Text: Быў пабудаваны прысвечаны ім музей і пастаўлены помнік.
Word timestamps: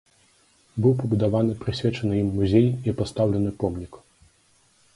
Быў 0.85 0.93
пабудаваны 1.01 1.53
прысвечаны 1.63 2.13
ім 2.21 2.29
музей 2.39 2.67
і 2.89 2.97
пастаўлены 3.03 3.51
помнік. 3.65 3.93